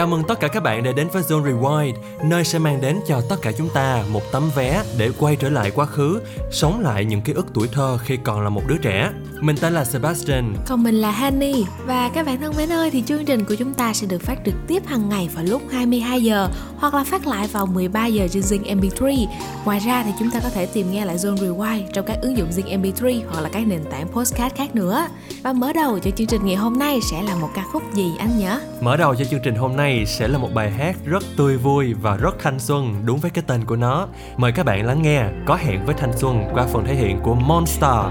[0.00, 1.94] Chào mừng tất cả các bạn đã đến với Zone Rewind,
[2.24, 5.48] nơi sẽ mang đến cho tất cả chúng ta một tấm vé để quay trở
[5.48, 8.76] lại quá khứ, sống lại những ký ức tuổi thơ khi còn là một đứa
[8.76, 9.10] trẻ.
[9.40, 10.54] Mình tên là Sebastian.
[10.66, 13.74] Còn mình là Hanny và các bạn thân mến ơi thì chương trình của chúng
[13.74, 17.26] ta sẽ được phát trực tiếp hàng ngày vào lúc 22 giờ hoặc là phát
[17.26, 19.26] lại vào 13 giờ trên Zing MP3.
[19.64, 22.36] Ngoài ra thì chúng ta có thể tìm nghe lại Zone Rewind trong các ứng
[22.36, 25.06] dụng Zing MP3 hoặc là các nền tảng podcast khác nữa.
[25.42, 28.10] Và mở đầu cho chương trình ngày hôm nay sẽ là một ca khúc gì
[28.18, 28.50] anh nhỉ?
[28.80, 31.56] Mở đầu cho chương trình hôm nay này sẽ là một bài hát rất tươi
[31.56, 34.08] vui và rất thanh xuân đúng với cái tên của nó.
[34.36, 37.34] Mời các bạn lắng nghe, Có hẹn với thanh xuân qua phần thể hiện của
[37.34, 38.04] Monster.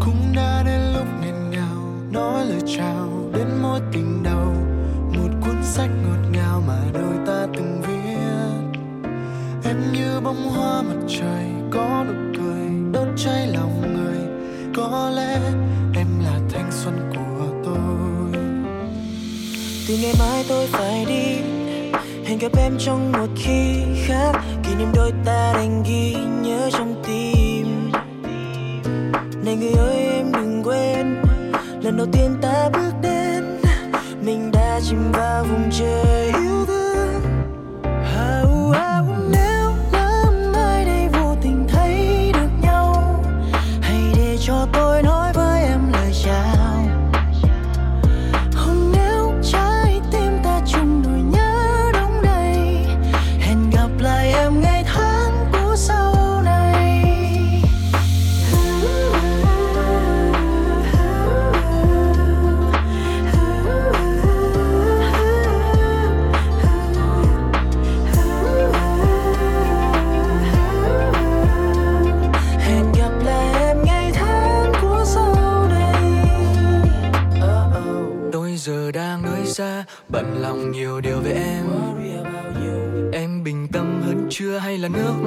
[0.00, 1.76] cũng đã đến lúc nghẹn ngào,
[2.12, 4.52] nói lời chào đến mối tình đầu
[5.14, 8.16] một cuốn sách ngọt ngào mà đôi ta từng viết
[9.64, 14.18] em như bông hoa mặt trời, có nụ cười, đốt cháy lòng người
[14.76, 15.40] có lẽ
[19.88, 21.36] từ ngày mai tôi phải đi.
[22.24, 24.32] Hẹn gặp em trong một khi khác.
[24.62, 27.92] Kỷ niệm đôi ta đành ghi nhớ trong tim.
[29.44, 31.22] Này người ơi, em đừng quên.
[31.82, 33.60] Lần đầu tiên ta bước đến,
[34.24, 36.43] mình đã chìm vào vùng trời.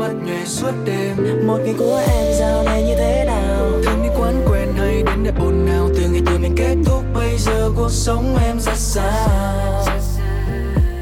[0.07, 1.47] Mắt nhòe suốt đêm.
[1.47, 3.71] Một ngày của em dạo này như thế nào?
[3.85, 7.03] Thêm đi quán quen hay đến để ồn nào Từ ngày từ mình kết thúc,
[7.13, 9.85] bây giờ cuộc sống em ra sao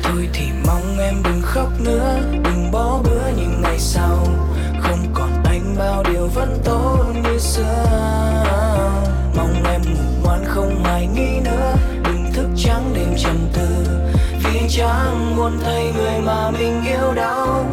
[0.04, 2.20] Thôi thì mong em đừng khóc nữa.
[2.44, 4.28] Đừng bỏ bữa những ngày sau.
[4.80, 7.86] Không còn anh, bao điều vẫn tốt như xưa.
[9.36, 11.76] Mong em ngủ ngoan, không hoài nghĩ nữa.
[12.04, 13.88] Đừng thức trắng đêm trầm tư.
[14.44, 17.66] Vì chẳng muốn thấy người mà mình yêu đau.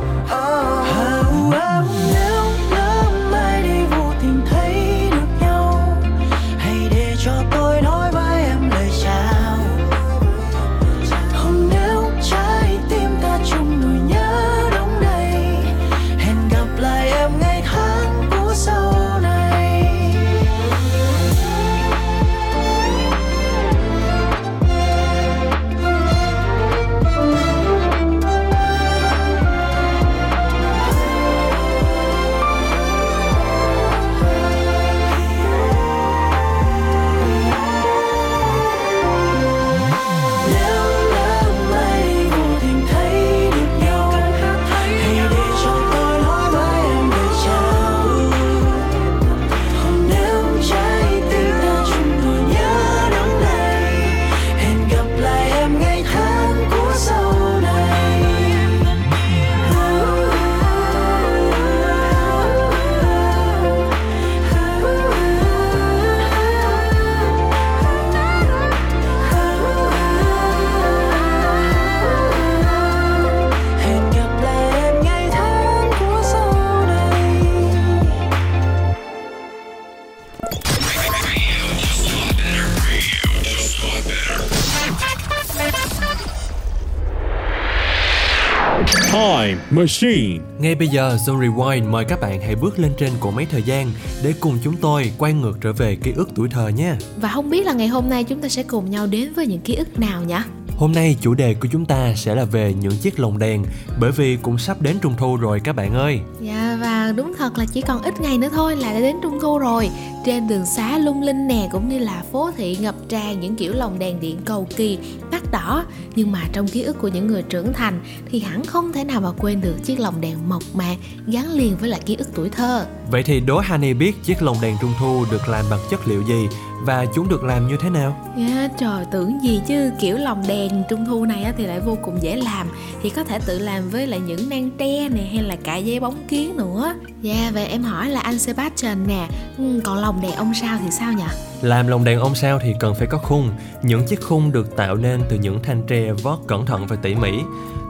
[89.12, 90.38] Time Machine.
[90.60, 93.62] Ngay bây giờ Zone Rewind mời các bạn hãy bước lên trên cỗ máy thời
[93.62, 93.90] gian
[94.22, 96.94] để cùng chúng tôi quay ngược trở về ký ức tuổi thơ nhé.
[97.16, 99.60] Và không biết là ngày hôm nay chúng ta sẽ cùng nhau đến với những
[99.60, 100.34] ký ức nào nhỉ?
[100.76, 103.64] Hôm nay chủ đề của chúng ta sẽ là về những chiếc lồng đèn
[104.00, 106.20] bởi vì cũng sắp đến trung thu rồi các bạn ơi.
[106.40, 109.38] Dạ và đúng thật là chỉ còn ít ngày nữa thôi là đã đến trung
[109.42, 109.90] thu rồi
[110.24, 113.72] trên đường xá lung linh nè cũng như là phố thị ngập tràn những kiểu
[113.72, 114.98] lồng đèn điện cầu kỳ,
[115.30, 115.84] đắt đỏ.
[116.16, 119.20] Nhưng mà trong ký ức của những người trưởng thành thì hẳn không thể nào
[119.20, 120.96] mà quên được chiếc lồng đèn mộc mạc
[121.26, 122.86] gắn liền với lại ký ức tuổi thơ.
[123.12, 126.22] Vậy thì đố Honey biết chiếc lồng đèn trung thu được làm bằng chất liệu
[126.22, 126.48] gì
[126.82, 128.16] và chúng được làm như thế nào?
[128.36, 131.98] Yeah, trời tưởng gì chứ kiểu lồng đèn trung thu này á, thì lại vô
[132.04, 132.68] cùng dễ làm
[133.02, 136.00] thì có thể tự làm với lại những nang tre này hay là cả giấy
[136.00, 136.94] bóng kiến nữa.
[137.22, 139.28] Dạ yeah, vậy em hỏi là anh Sebastian nè,
[139.58, 141.24] ừ, còn lồng đèn ông sao thì sao nhỉ?
[141.62, 143.50] Làm lồng đèn ông sao thì cần phải có khung.
[143.82, 147.14] Những chiếc khung được tạo nên từ những thanh tre vót cẩn thận và tỉ
[147.14, 147.32] mỉ.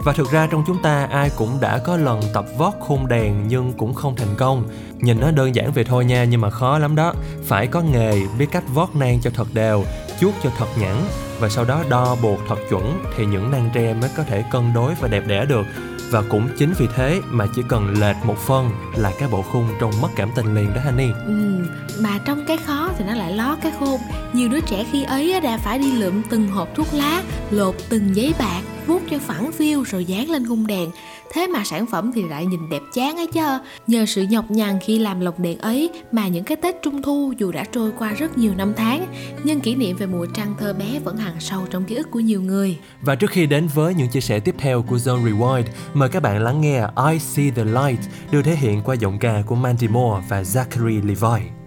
[0.05, 3.49] Và thực ra trong chúng ta ai cũng đã có lần tập vót khung đèn
[3.49, 4.69] nhưng cũng không thành công.
[5.03, 7.15] Nhìn nó đơn giản vậy thôi nha nhưng mà khó lắm đó.
[7.47, 9.85] Phải có nghề, biết cách vót nang cho thật đều,
[10.21, 10.97] chuốt cho thật nhẵn
[11.39, 14.73] và sau đó đo buộc thật chuẩn thì những nang tre mới có thể cân
[14.75, 15.67] đối và đẹp đẽ được.
[16.11, 19.69] Và cũng chính vì thế mà chỉ cần lệch một phân là cái bộ khung
[19.81, 21.11] trông mất cảm tình liền đó Honey.
[21.27, 21.65] Ừ,
[22.01, 24.01] mà trong cái khó thì nó lại lót cái khôn
[24.33, 28.17] Nhiều đứa trẻ khi ấy đã phải đi lượm từng hộp thuốc lá Lột từng
[28.17, 30.91] giấy bạc vuốt cho phẳng phiu rồi dán lên khung đèn.
[31.33, 33.59] Thế mà sản phẩm thì lại nhìn đẹp chán ấy chứ.
[33.87, 37.33] Nhờ sự nhọc nhằn khi làm lồng đèn ấy mà những cái tết trung thu
[37.39, 39.07] dù đã trôi qua rất nhiều năm tháng,
[39.45, 42.21] nhưng kỷ niệm về mùa trăng thơ bé vẫn hằn sâu trong ký ức của
[42.21, 42.79] nhiều người.
[43.01, 45.65] Và trước khi đến với những chia sẻ tiếp theo của Zone Rewind,
[45.95, 46.81] mời các bạn lắng nghe
[47.11, 48.01] I See the Light,
[48.31, 51.62] được thể hiện qua giọng ca của Mandy Moore và Zachary Levi.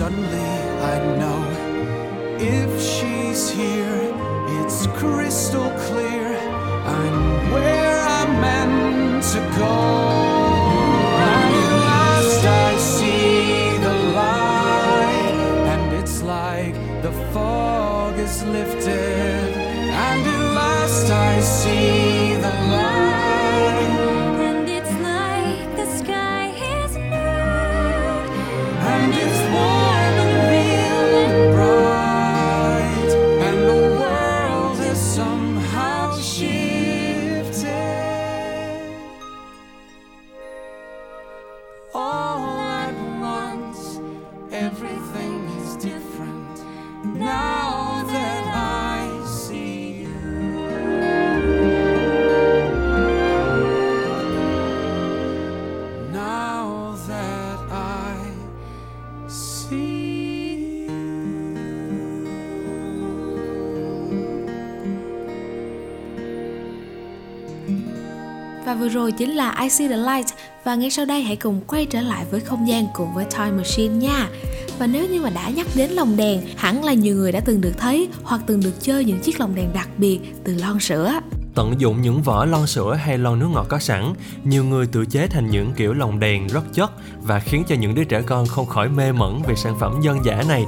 [0.00, 0.56] Suddenly
[0.92, 1.42] I know.
[2.38, 4.00] If she's here,
[4.56, 6.38] it's crystal clear.
[6.96, 10.09] I'm where I'm meant to go.
[68.90, 70.26] Rồi chính là I See The Light.
[70.64, 73.50] Và ngay sau đây hãy cùng quay trở lại với không gian cùng với Time
[73.50, 74.28] Machine nha.
[74.78, 77.60] Và nếu như mà đã nhắc đến lồng đèn Hẳn là nhiều người đã từng
[77.60, 81.12] được thấy Hoặc từng được chơi những chiếc lồng đèn đặc biệt từ lon sữa.
[81.54, 85.04] Tận dụng những vỏ lon sữa hay lon nước ngọt có sẵn, nhiều người tự
[85.06, 86.90] chế thành những kiểu lồng đèn rất chất
[87.22, 90.24] và khiến cho những đứa trẻ con không khỏi mê mẩn về sản phẩm dân
[90.24, 90.64] dã này.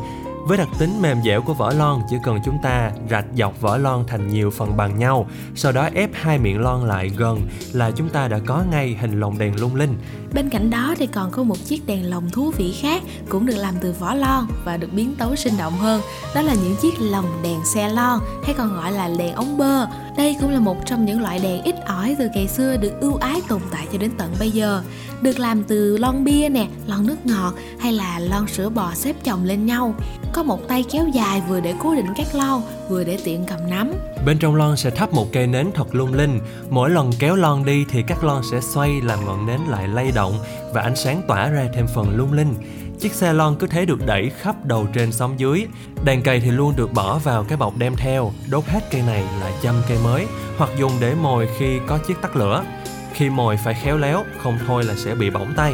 [0.47, 3.77] Với đặc tính mềm dẻo của vỏ lon, chỉ cần chúng ta rạch dọc vỏ
[3.77, 7.41] lon thành nhiều phần bằng nhau, sau đó ép hai miệng lon lại gần
[7.73, 9.95] là chúng ta đã có ngay hình lồng đèn lung linh.
[10.35, 13.57] Bên cạnh đó thì còn có một chiếc đèn lồng thú vị khác cũng được
[13.57, 16.01] làm từ vỏ lon và được biến tấu sinh động hơn.
[16.35, 19.87] Đó là những chiếc lồng đèn xe lon hay còn gọi là đèn ống bơ.
[20.17, 23.15] Đây cũng là một trong những loại đèn ít ỏi từ ngày xưa được ưu
[23.15, 24.83] ái tồn tại cho đến tận bây giờ.
[25.23, 29.17] Được làm từ lon bia nè, lon nước ngọt hay là lon sữa bò xếp
[29.25, 29.95] chồng lên nhau.
[30.33, 32.63] Có một tay kéo dài vừa để cố định các lon,
[32.93, 33.93] vừa để tiện cầm nắm.
[34.27, 36.41] Bên trong lon sẽ thắp một cây nến thật lung linh.
[36.71, 40.13] Mỗi lần kéo lon đi thì các lon sẽ xoay làm ngọn nến lại lay
[40.15, 40.39] động
[40.73, 42.55] và ánh sáng tỏa ra thêm phần lung linh.
[43.01, 45.67] Chiếc xe lon cứ thế được đẩy khắp đầu trên xóm dưới.
[46.05, 49.25] Đàn cày thì luôn được bỏ vào cái bọc đem theo, đốt hết cây này
[49.41, 50.27] lại chăm cây mới,
[50.59, 52.65] hoặc dùng để mồi khi có chiếc tắt lửa.
[53.13, 55.73] Khi mồi phải khéo léo, không thôi là sẽ bị bỏng tay.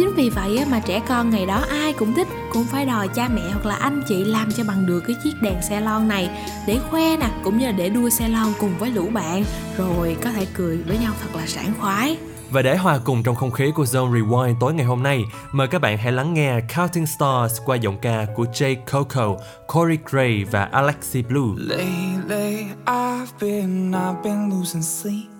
[0.00, 3.28] Chính vì vậy mà trẻ con ngày đó ai cũng thích Cũng phải đòi cha
[3.34, 6.30] mẹ hoặc là anh chị làm cho bằng được cái chiếc đèn xe lon này
[6.66, 9.44] Để khoe nè, cũng như là để đua xe lon cùng với lũ bạn
[9.78, 12.16] Rồi có thể cười với nhau thật là sảng khoái.
[12.50, 15.68] Và để hòa cùng trong không khí của Zone Rewind tối ngày hôm nay, mời
[15.68, 20.44] các bạn hãy lắng nghe Counting Stars qua giọng ca của Jay Coco, Corey Gray
[20.50, 21.54] và Alexi Blue.
[21.56, 25.39] Lately, I've been, I've been losing sleep,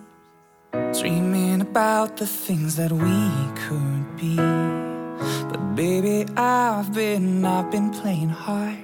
[0.72, 4.36] dreaming about the things that we could be.
[4.36, 8.78] But baby, I've been, I've been playing hard.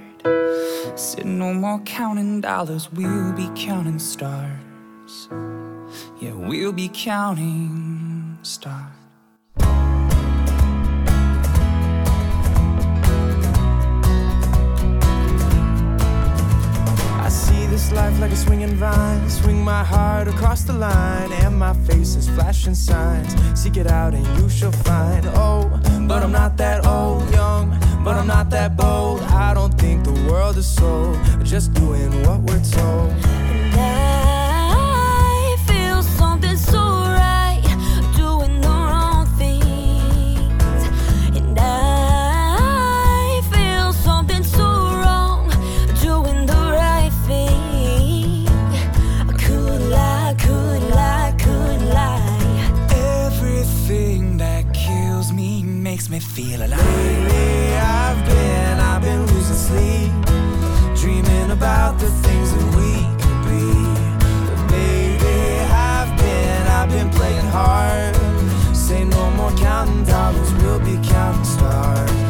[0.96, 5.28] Said no more counting dollars, we'll be counting stars.
[6.20, 8.95] Yeah, we'll be counting stars.
[17.76, 19.28] This life like a swinging vine.
[19.28, 23.30] Swing my heart across the line, and my face is flashing signs.
[23.60, 25.26] Seek it out, and you shall find.
[25.34, 25.68] Oh,
[26.08, 27.68] but I'm not that old, young,
[28.02, 29.20] but I'm not that bold.
[29.48, 33.12] I don't think the world is sold, just doing what we're told.
[56.46, 56.78] Feel alive.
[56.78, 60.12] Lately, I've been, I've been losing sleep,
[60.96, 62.90] dreaming about the things that we
[63.22, 63.66] could be.
[64.48, 65.38] But baby,
[65.70, 68.14] I've been, I've been playing hard.
[68.76, 72.25] Say no more counting dollars, we'll be counting stars.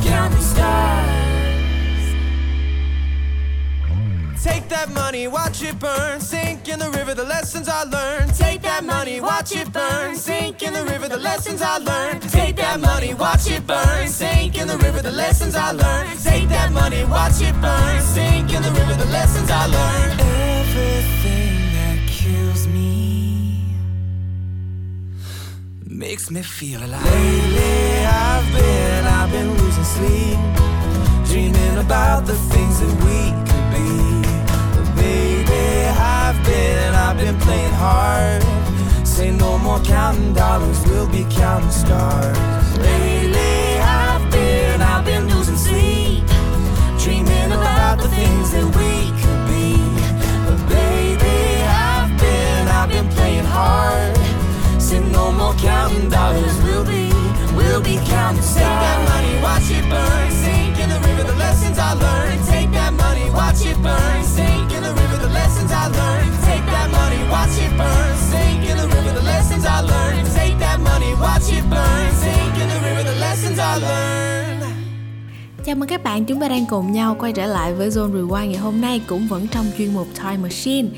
[0.00, 1.08] Be counting stars.
[4.42, 8.34] Take that money, watch it burn, sink in the river, the lessons I learned.
[8.34, 12.22] Take that money, watch it burn, sink in the river, the lessons I learned.
[12.30, 16.18] Take that money, watch it burn, sink in the river, the lessons I learned.
[16.22, 20.20] Take that money, watch it burn, sink in the river, the lessons I learned.
[20.20, 23.07] Everything that kills me
[25.98, 27.04] makes me feel alive.
[27.04, 30.38] Lately, I've been, I've been losing sleep,
[31.26, 33.90] dreaming about the things that we could be.
[34.74, 38.42] But baby, I've been, I've been playing hard.
[39.04, 40.80] Say no more counting dollars.
[40.86, 42.38] we'll be counting stars.
[42.78, 46.24] Lately I've been, I've been losing sleep,
[47.02, 49.74] dreaming about the things that we could be.
[50.46, 54.17] But baby, I've been, I've been playing hard.
[54.88, 57.10] Dancing, no more counting dollars, we'll be,
[57.56, 58.56] we'll be counting stars.
[58.56, 60.30] Take that money, watch it burn.
[60.30, 62.44] Sink in the river, the lessons I learned.
[62.46, 64.24] Take that money, watch it burn.
[64.24, 66.32] Sink in the river, the lessons I learned.
[66.44, 68.16] Take that money, watch it burn.
[68.30, 70.26] Sink in the river, the lessons I learned.
[70.34, 72.12] Take that money, watch it burn.
[72.22, 74.48] Sink in the river, the lessons I learned.
[75.64, 78.46] Chào mừng các bạn, chúng ta đang cùng nhau quay trở lại với Zone Rewind
[78.46, 80.88] ngày hôm nay cũng vẫn trong chuyên mục Time Machine.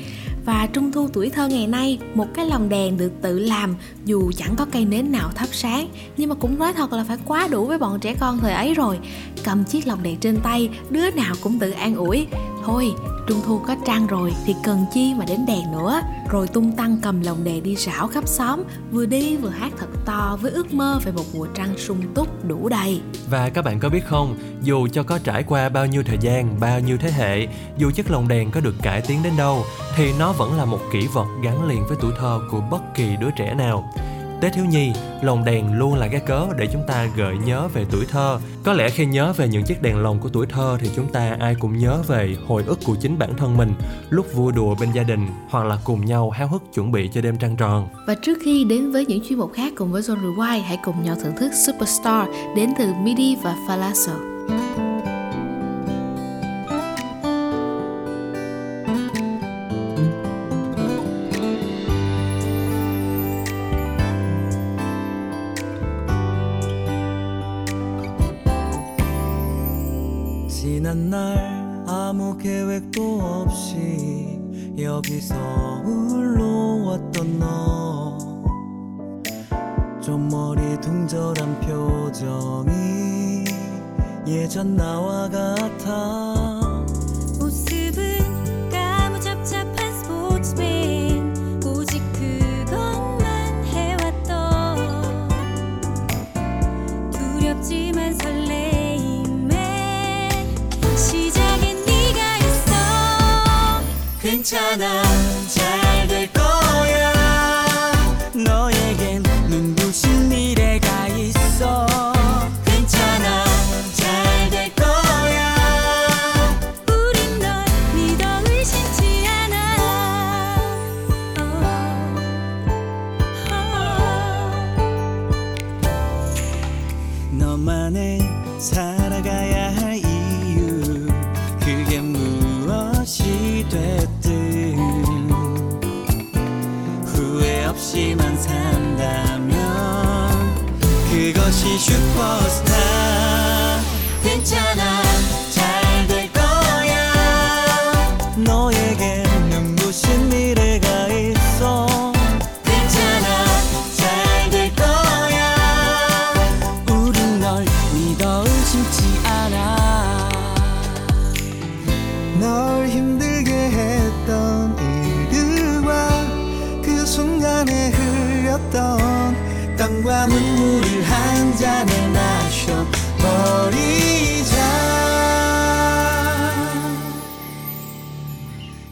[0.45, 4.31] Và trung thu tuổi thơ ngày nay, một cái lồng đèn được tự làm dù
[4.37, 5.87] chẳng có cây nến nào thắp sáng.
[6.17, 8.73] Nhưng mà cũng nói thật là phải quá đủ với bọn trẻ con thời ấy
[8.73, 8.99] rồi.
[9.43, 12.27] Cầm chiếc lồng đèn trên tay, đứa nào cũng tự an ủi.
[12.65, 12.93] Thôi,
[13.27, 16.97] trung thu có trăng rồi thì cần chi mà đến đèn nữa Rồi tung tăng
[17.01, 20.73] cầm lồng đèn đi rảo khắp xóm Vừa đi vừa hát thật to với ước
[20.73, 24.37] mơ về một mùa trăng sung túc đủ đầy Và các bạn có biết không,
[24.61, 28.11] dù cho có trải qua bao nhiêu thời gian, bao nhiêu thế hệ, dù chiếc
[28.11, 29.65] lồng đèn có được cải tiến đến đâu,
[29.95, 33.15] thì nó vẫn là một kỷ vật gắn liền với tuổi thơ của bất kỳ
[33.21, 33.93] đứa trẻ nào.
[34.41, 37.85] Tết thiếu nhi, lồng đèn luôn là cái cớ để chúng ta gợi nhớ về
[37.91, 38.39] tuổi thơ.
[38.63, 41.37] Có lẽ khi nhớ về những chiếc đèn lồng của tuổi thơ thì chúng ta
[41.39, 43.73] ai cũng nhớ về hồi ức của chính bản thân mình
[44.09, 47.21] lúc vui đùa bên gia đình hoặc là cùng nhau háo hức chuẩn bị cho
[47.21, 47.87] đêm trăng tròn.
[48.07, 51.03] Và trước khi đến với những chuyên mục khác cùng với Zone Rewind, hãy cùng
[51.03, 54.30] nhau thưởng thức Superstar đến từ MIDI và Falasso.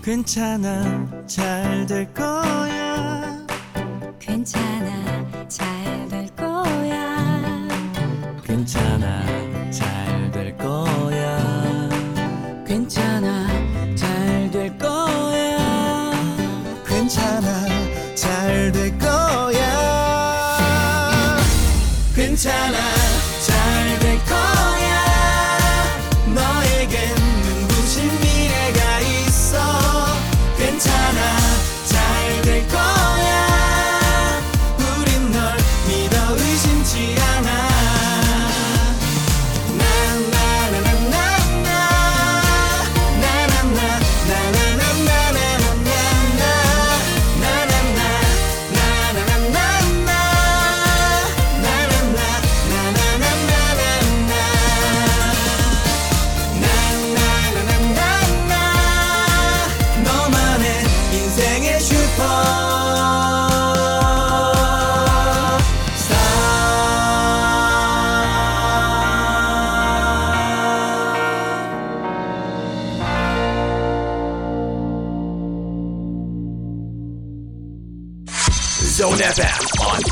[0.09, 1.05] 괜찮아.
[1.27, 3.45] 잘 될 거야.
[4.19, 4.88] 괜찮아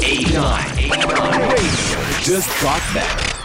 [0.07, 0.79] 89.
[0.79, 3.36] 89 Radio just got better.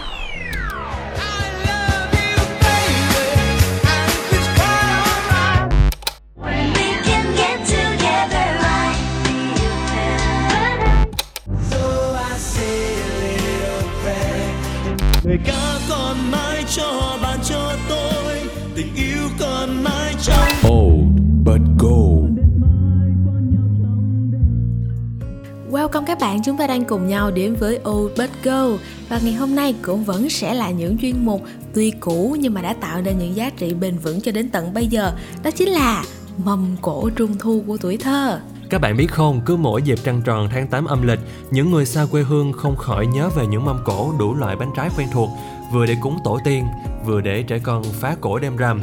[26.22, 28.68] Bạn, chúng ta đang cùng nhau đến với Old But Go.
[29.08, 31.42] Và ngày hôm nay cũng vẫn sẽ là những chuyên mục
[31.74, 34.74] tuy cũ nhưng mà đã tạo nên những giá trị bền vững cho đến tận
[34.74, 35.12] bây giờ.
[35.42, 36.04] Đó chính là
[36.44, 38.40] mâm cổ trung thu của tuổi thơ.
[38.70, 41.86] Các bạn biết không, cứ mỗi dịp trăng tròn tháng 8 âm lịch, những người
[41.86, 45.08] xa quê hương không khỏi nhớ về những mâm cổ đủ loại bánh trái quen
[45.12, 45.28] thuộc,
[45.72, 46.64] vừa để cúng tổ tiên,
[47.06, 48.80] vừa để trẻ con phá cổ đem rằm.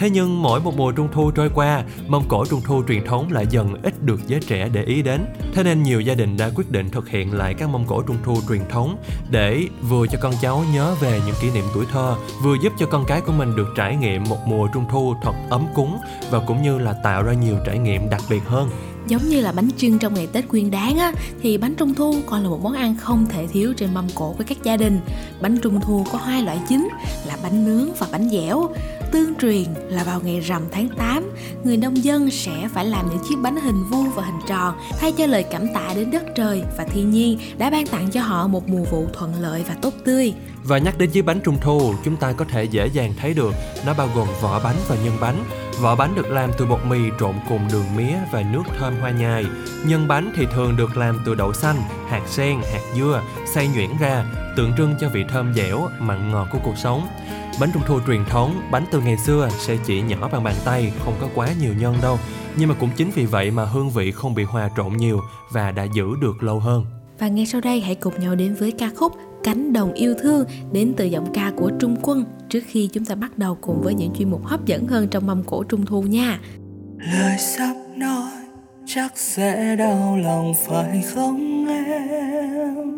[0.00, 3.32] Thế nhưng mỗi một mùa trung thu trôi qua, mâm cổ trung thu truyền thống
[3.32, 5.20] lại dần ít được giới trẻ để ý đến.
[5.54, 8.16] Thế nên nhiều gia đình đã quyết định thực hiện lại các mâm cổ trung
[8.24, 8.96] thu truyền thống
[9.30, 12.86] để vừa cho con cháu nhớ về những kỷ niệm tuổi thơ, vừa giúp cho
[12.86, 15.98] con cái của mình được trải nghiệm một mùa trung thu thật ấm cúng
[16.30, 18.70] và cũng như là tạo ra nhiều trải nghiệm đặc biệt hơn.
[19.06, 22.14] Giống như là bánh trưng trong ngày Tết Nguyên Đán á, thì bánh trung thu
[22.26, 25.00] còn là một món ăn không thể thiếu trên mâm cổ của các gia đình.
[25.40, 26.88] Bánh trung thu có hai loại chính
[27.26, 28.68] là bánh nướng và bánh dẻo.
[29.12, 31.30] Tương truyền là vào ngày rằm tháng 8,
[31.64, 35.12] người nông dân sẽ phải làm những chiếc bánh hình vuông và hình tròn thay
[35.12, 38.46] cho lời cảm tạ đến đất trời và thiên nhiên đã ban tặng cho họ
[38.46, 40.34] một mùa vụ thuận lợi và tốt tươi.
[40.64, 43.54] Và nhắc đến chiếc bánh trung thu, chúng ta có thể dễ dàng thấy được
[43.86, 45.44] nó bao gồm vỏ bánh và nhân bánh.
[45.80, 49.10] Vỏ bánh được làm từ bột mì trộn cùng đường mía và nước thơm hoa
[49.10, 49.46] nhài.
[49.86, 51.76] Nhân bánh thì thường được làm từ đậu xanh,
[52.08, 53.22] hạt sen, hạt dưa,
[53.54, 54.24] xay nhuyễn ra,
[54.56, 57.08] tượng trưng cho vị thơm dẻo, mặn ngọt của cuộc sống.
[57.60, 60.92] Bánh trung thu truyền thống, bánh từ ngày xưa sẽ chỉ nhỏ bằng bàn tay,
[61.04, 62.18] không có quá nhiều nhân đâu.
[62.56, 65.20] Nhưng mà cũng chính vì vậy mà hương vị không bị hòa trộn nhiều
[65.52, 66.84] và đã giữ được lâu hơn.
[67.18, 69.12] Và ngay sau đây hãy cùng nhau đến với ca khúc
[69.44, 73.14] Cánh đồng yêu thương đến từ giọng ca của Trung Quân trước khi chúng ta
[73.14, 76.02] bắt đầu cùng với những chuyên mục hấp dẫn hơn trong mâm cổ Trung Thu
[76.02, 76.40] nha.
[76.98, 78.30] lời sắp nói
[78.86, 82.90] chắc sẽ đau lòng phải không em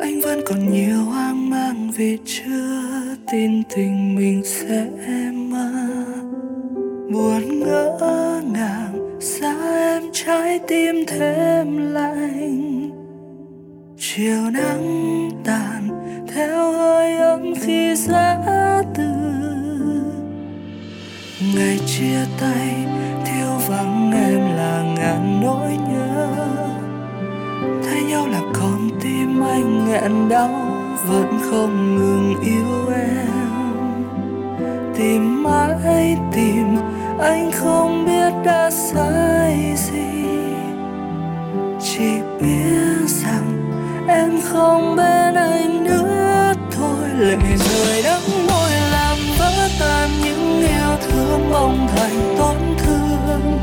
[0.00, 4.86] anh vẫn còn nhiều hoang mang vì chưa tin tình mình sẽ
[5.32, 5.70] mơ.
[7.12, 12.90] Buồn ngỡ ngàng, xa em trái tim thêm lạnh.
[13.98, 15.88] Chiều nắng tàn,
[16.34, 18.38] theo hơi ấm khi giá
[18.94, 19.04] từ.
[21.54, 22.86] Ngày chia tay
[23.24, 26.28] thiếu vắng em là ngàn nỗi nhớ.
[27.84, 33.28] Thấy nhau là con tim anh nghẹn đau vẫn không ngừng yêu em.
[34.96, 36.76] Tìm mãi, tìm,
[37.18, 40.24] anh không biết đã sai gì.
[41.80, 43.70] Chỉ biết rằng
[44.08, 47.08] em không bên anh nữa thôi.
[47.18, 53.58] Lệ rơi đắng môi làm vỡ tan những yêu thương mong thành tổn thương.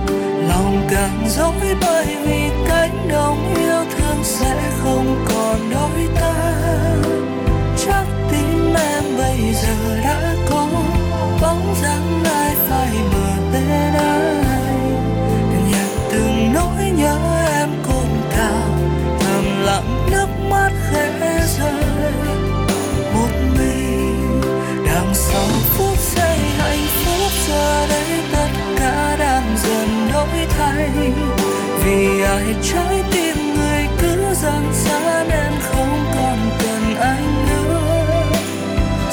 [0.50, 3.94] Lòng càng dối bởi vì cánh đồng yêu thương
[4.26, 6.34] sẽ không còn đôi ta.
[7.86, 10.68] Chắc tim em bây giờ đã có
[11.42, 14.46] bóng dáng ai phải mờ tên ai.
[15.72, 17.18] nhạc từng nỗi nhớ
[17.60, 18.70] em cồn cào
[19.20, 22.12] thầm lặng nước mắt khẽ rơi.
[23.14, 24.42] Một mình,
[24.86, 30.90] đằng sau phút giây hạnh phúc, giờ đây tất cả đang dần đổi thay.
[31.84, 33.44] Vì ai trái tim
[34.41, 38.02] rằng xa nên không còn cần anh nữa.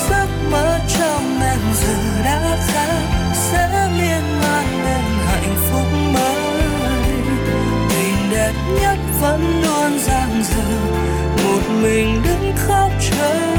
[0.08, 3.02] Giấc mơ trong em giờ đã khác,
[3.34, 6.62] sẽ miên man đến hạnh phúc mới.
[7.90, 10.64] Tình đẹp nhất vẫn luôn dang dở,
[11.44, 13.52] một mình đứng khóc chờ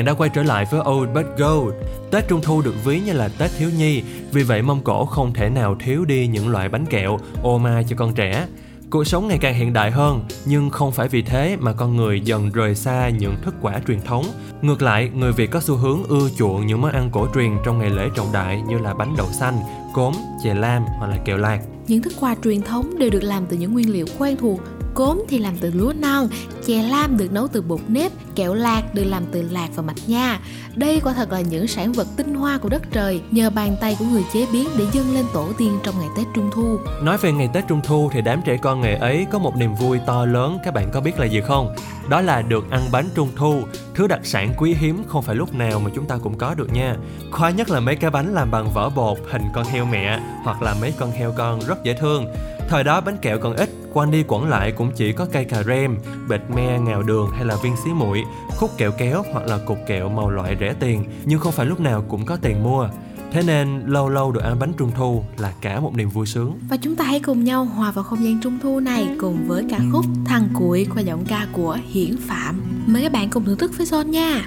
[0.00, 1.74] bạn đã quay trở lại với Old But Gold.
[2.10, 5.32] Tết Trung Thu được ví như là Tết thiếu nhi, vì vậy mâm Cổ không
[5.32, 8.46] thể nào thiếu đi những loại bánh kẹo, ô mai cho con trẻ.
[8.90, 12.20] Cuộc sống ngày càng hiện đại hơn, nhưng không phải vì thế mà con người
[12.20, 14.24] dần rời xa những thức quả truyền thống.
[14.62, 17.78] Ngược lại, người Việt có xu hướng ưa chuộng những món ăn cổ truyền trong
[17.78, 19.58] ngày lễ trọng đại như là bánh đậu xanh,
[19.94, 21.60] cốm, chè lam hoặc là kẹo lạc.
[21.86, 24.60] Những thức quà truyền thống đều được làm từ những nguyên liệu quen thuộc.
[24.94, 26.28] Cốm thì làm từ lúa non,
[26.66, 30.08] chè lam được nấu từ bột nếp, kẹo lạc được làm từ lạc và mạch
[30.08, 30.40] nha.
[30.74, 33.96] Đây quả thật là những sản vật tinh hoa của đất trời, nhờ bàn tay
[33.98, 36.78] của người chế biến để dâng lên tổ tiên trong ngày Tết Trung Thu.
[37.02, 39.74] Nói về ngày Tết Trung Thu thì đám trẻ con ngày ấy có một niềm
[39.74, 41.74] vui to lớn các bạn có biết là gì không?
[42.08, 43.62] Đó là được ăn bánh Trung Thu,
[43.94, 46.72] thứ đặc sản quý hiếm không phải lúc nào mà chúng ta cũng có được
[46.72, 46.96] nha.
[47.30, 50.62] Khoa nhất là mấy cái bánh làm bằng vỏ bột hình con heo mẹ hoặc
[50.62, 52.26] là mấy con heo con rất dễ thương.
[52.70, 55.62] Thời đó bánh kẹo còn ít, quanh đi quẩn lại cũng chỉ có cây cà
[55.62, 58.22] rem, bệt me, ngào đường hay là viên xí muội,
[58.56, 61.80] khúc kẹo kéo hoặc là cục kẹo màu loại rẻ tiền, nhưng không phải lúc
[61.80, 62.88] nào cũng có tiền mua.
[63.32, 66.58] Thế nên lâu lâu được ăn bánh trung thu là cả một niềm vui sướng.
[66.68, 69.64] Và chúng ta hãy cùng nhau hòa vào không gian Trung Thu này cùng với
[69.70, 72.62] ca khúc Thằng Cuội qua giọng ca của Hiển Phạm.
[72.86, 74.46] Mời các bạn cùng thưởng thức với Son nha.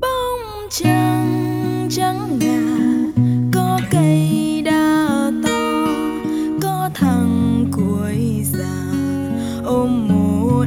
[0.00, 2.60] bóng trăng trắng ngà
[3.54, 4.77] có cây đa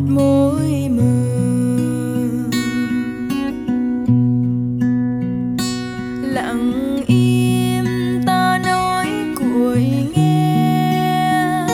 [0.01, 1.03] một mối mơ
[6.21, 7.85] lặng im
[8.25, 9.85] ta nói cuối
[10.15, 11.67] nghe.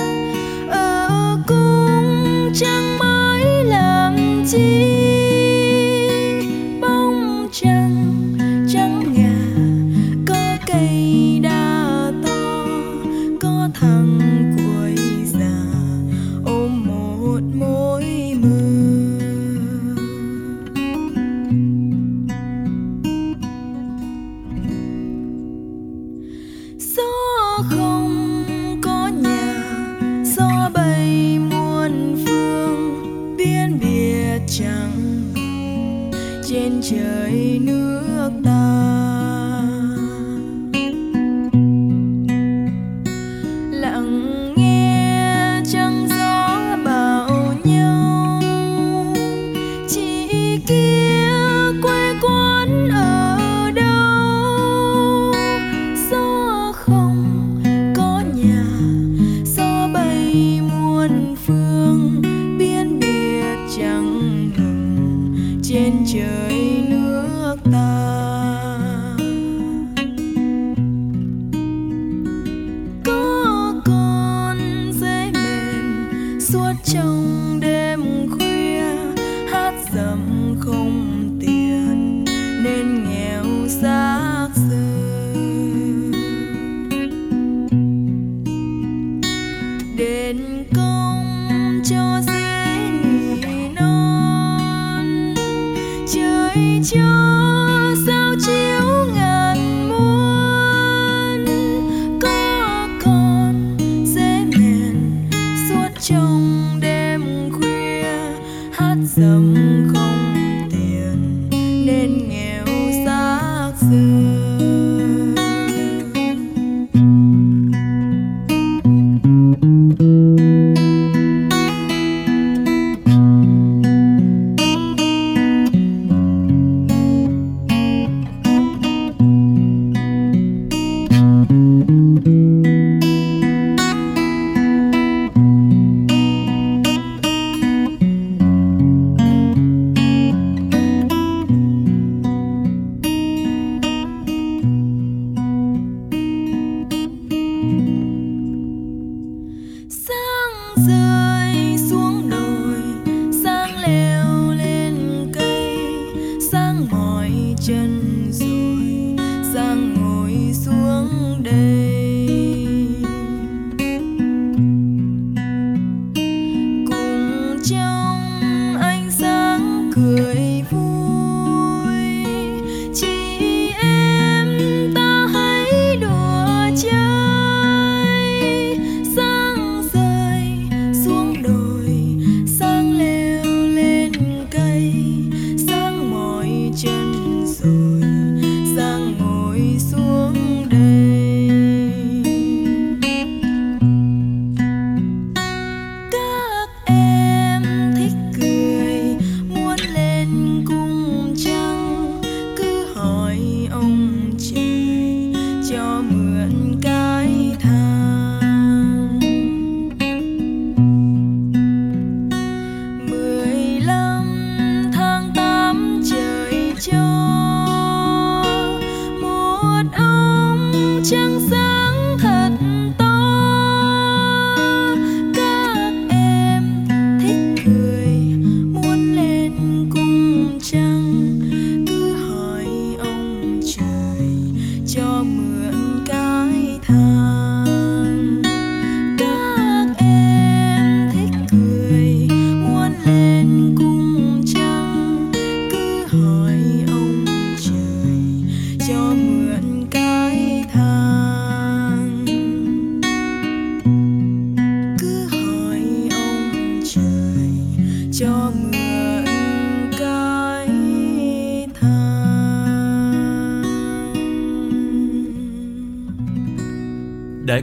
[0.70, 4.86] Ở cung chẳng mới làm chi,
[6.82, 8.14] bóng trăng
[8.74, 9.36] trắng ngà.
[10.28, 12.66] Có cây đa to,
[13.42, 14.20] có thằng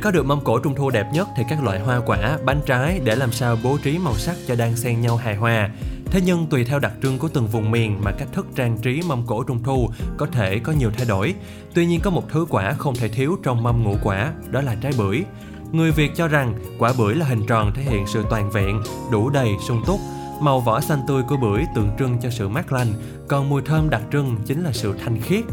[0.05, 3.01] có được mâm cổ trung thu đẹp nhất thì các loại hoa quả, bánh trái
[3.05, 5.71] để làm sao bố trí màu sắc cho đang xen nhau hài hòa.
[6.07, 9.03] Thế nhưng tùy theo đặc trưng của từng vùng miền mà cách thức trang trí
[9.09, 11.35] mâm cổ trung thu có thể có nhiều thay đổi.
[11.75, 14.75] Tuy nhiên có một thứ quả không thể thiếu trong mâm ngũ quả, đó là
[14.75, 15.25] trái bưởi.
[15.73, 19.31] Người Việt cho rằng quả bưởi là hình tròn thể hiện sự toàn vẹn, đủ
[19.31, 20.01] đầy, sung túc.
[20.41, 22.89] Màu vỏ xanh tươi của bưởi tượng trưng cho sự mát lành,
[23.29, 25.45] còn mùi thơm đặc trưng chính là sự thanh khiết.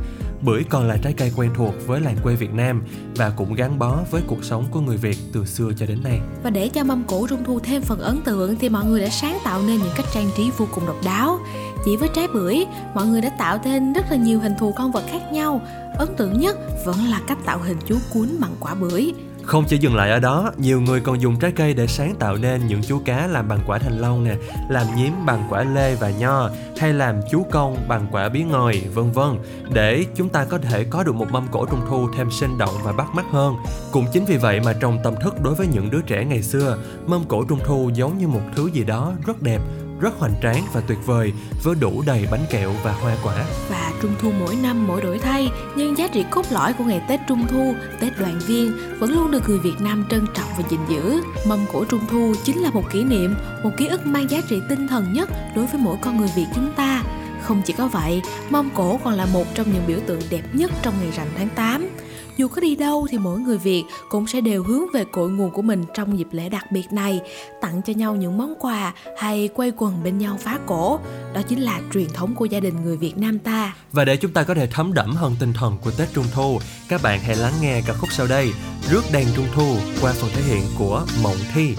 [0.44, 2.84] Bưởi còn là trái cây quen thuộc với làng quê Việt Nam
[3.16, 6.20] và cũng gắn bó với cuộc sống của người Việt từ xưa cho đến nay.
[6.44, 9.10] Và để cho mâm cỗ trung thu thêm phần ấn tượng thì mọi người đã
[9.10, 11.40] sáng tạo nên những cách trang trí vô cùng độc đáo.
[11.86, 14.92] Chỉ với trái bưởi, mọi người đã tạo thêm rất là nhiều hình thù con
[14.92, 15.62] vật khác nhau.
[15.98, 19.14] Ấn tượng nhất vẫn là cách tạo hình chú cuốn bằng quả bưởi.
[19.52, 22.36] Không chỉ dừng lại ở đó, nhiều người còn dùng trái cây để sáng tạo
[22.36, 24.36] nên những chú cá làm bằng quả thanh long nè,
[24.70, 28.82] làm nhím bằng quả lê và nho, hay làm chú công bằng quả bí ngòi,
[28.94, 29.38] vân vân,
[29.74, 32.76] để chúng ta có thể có được một mâm cổ trung thu thêm sinh động
[32.84, 33.56] và bắt mắt hơn.
[33.92, 36.78] Cũng chính vì vậy mà trong tâm thức đối với những đứa trẻ ngày xưa,
[37.06, 39.60] mâm cổ trung thu giống như một thứ gì đó rất đẹp,
[40.02, 41.34] rất hoành tráng và tuyệt vời
[41.64, 43.46] với đủ đầy bánh kẹo và hoa quả.
[43.70, 47.02] Và trung thu mỗi năm mỗi đổi thay, nhưng giá trị cốt lõi của ngày
[47.10, 50.64] Tết Trung thu, Tết đoàn viên vẫn luôn được người Việt Nam trân trọng và
[50.70, 51.22] gìn giữ.
[51.48, 54.62] Mâm cổ Trung thu chính là một kỷ niệm, một ký ức mang giá trị
[54.70, 57.04] tinh thần nhất đối với mỗi con người Việt chúng ta.
[57.42, 60.72] Không chỉ có vậy, mâm cổ còn là một trong những biểu tượng đẹp nhất
[60.82, 61.90] trong ngày rằm tháng 8.
[62.38, 65.52] Dù có đi đâu thì mỗi người Việt cũng sẽ đều hướng về cội nguồn
[65.52, 67.22] của mình trong dịp lễ đặc biệt này,
[67.62, 71.00] tặng cho nhau những món quà hay quây quần bên nhau phá cổ.
[71.34, 73.76] Đó chính là truyền thống của gia đình người Việt Nam ta.
[73.92, 76.60] Và để chúng ta có thể thấm đẫm hơn tinh thần của Tết Trung Thu,
[76.90, 78.52] các bạn hãy lắng nghe ca khúc sau đây,
[78.90, 81.76] Rước đèn Trung Thu qua phần thể hiện của Mộng Thi.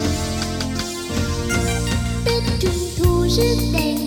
[2.25, 4.02] Tết Trung thu rước đèn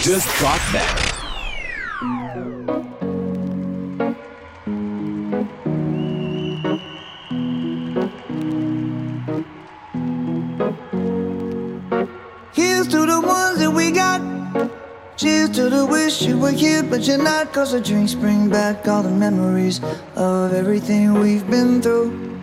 [0.00, 1.10] just got better.
[12.54, 14.22] Here's to the ones that we got.
[15.18, 17.52] Cheers to the wish you were here, but you're not.
[17.52, 19.82] Cause the drinks bring back all the memories
[20.16, 22.40] of everything we've been through.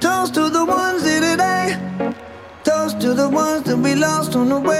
[0.00, 2.14] Toast to the ones here today.
[2.64, 4.79] Toast to the ones that we lost on the way.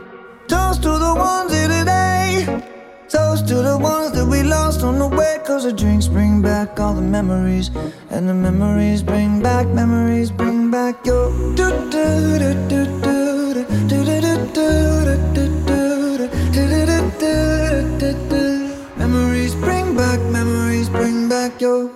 [3.11, 5.37] Toast to the ones that we lost on the way.
[5.45, 7.69] Cause the drinks bring back all the memories.
[8.09, 11.29] And the memories bring back, memories bring back your.
[11.57, 14.31] do do do do do do do do do
[16.53, 17.33] do do
[17.99, 18.43] do do
[18.95, 21.91] Memories bring back, memories bring back your.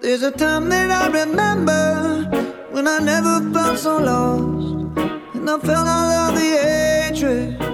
[0.00, 2.28] There's a time that I remember
[2.70, 4.96] when I never felt so lost.
[5.34, 7.73] And I felt all of the hatred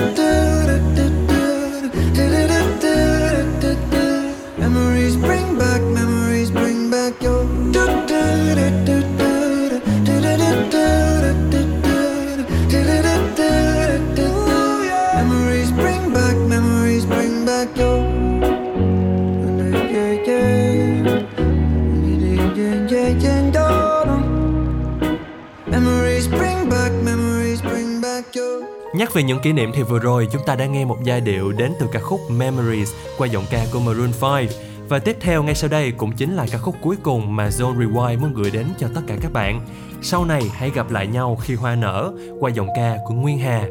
[29.01, 31.51] Nhắc về những kỷ niệm thì vừa rồi, chúng ta đã nghe một giai điệu
[31.51, 34.45] đến từ ca khúc Memories qua giọng ca của Maroon 5
[34.89, 37.77] và tiếp theo ngay sau đây cũng chính là ca khúc cuối cùng mà Zone
[37.77, 39.65] Rewind muốn gửi đến cho tất cả các bạn.
[40.01, 43.67] Sau này hãy gặp lại nhau khi hoa nở qua giọng ca của Nguyên Hà.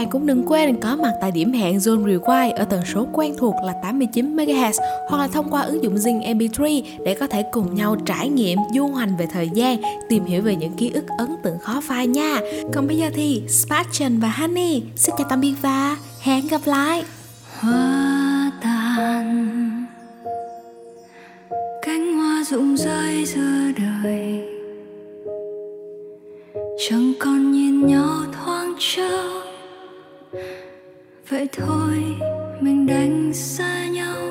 [0.00, 3.34] Bạn cũng đừng quên có mặt tại điểm hẹn Zone Rewind ở tần số quen
[3.38, 4.72] thuộc là 89 MHz
[5.08, 8.58] hoặc là thông qua ứng dụng Zing MP3 để có thể cùng nhau trải nghiệm
[8.74, 12.06] du hành về thời gian, tìm hiểu về những ký ức ấn tượng khó phai
[12.06, 12.40] nha.
[12.74, 17.04] Còn bây giờ thì spatchen và Honey xin chào tạm biệt và hẹn gặp lại.
[17.58, 19.86] hoa tàn
[21.82, 24.44] cánh hoa rụng rơi giữa đời
[26.88, 29.49] chẳng còn nhìn nhau thoáng trao
[31.28, 32.04] vậy thôi
[32.60, 34.29] mình đánh xa nhau.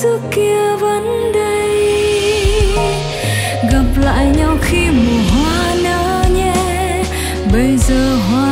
[0.00, 1.68] xưa kia vẫn đây.
[3.72, 7.04] Gặp lại nhau khi mùa hoa nở nhé
[7.52, 8.51] bây giờ hoa